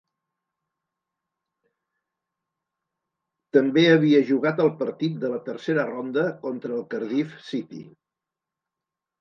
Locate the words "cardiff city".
6.95-7.85